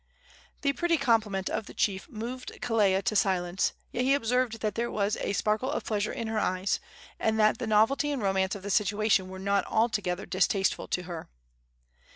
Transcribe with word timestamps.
The 0.61 0.73
pretty 0.73 0.97
compliment 0.97 1.47
of 1.47 1.67
the 1.67 1.75
chief 1.75 2.09
moved 2.09 2.59
Kelea 2.59 3.03
to 3.03 3.15
silence; 3.15 3.73
yet 3.91 4.03
he 4.03 4.15
observed 4.15 4.61
that 4.61 4.73
there 4.73 4.89
was 4.89 5.15
a 5.17 5.33
sparkle 5.33 5.69
of 5.69 5.85
pleasure 5.85 6.11
in 6.11 6.25
her 6.27 6.39
eyes, 6.39 6.79
and 7.19 7.39
that 7.39 7.59
the 7.59 7.67
novelty 7.67 8.09
and 8.09 8.19
romance 8.19 8.55
of 8.55 8.63
the 8.63 8.71
situation 8.71 9.29
were 9.29 9.37
not 9.37 9.63
altogether 9.67 10.25
distasteful 10.25 10.87
to 10.87 11.03
her. 11.03 11.29